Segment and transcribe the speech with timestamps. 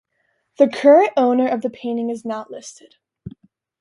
[0.57, 2.95] The current owner of the painting is not listed.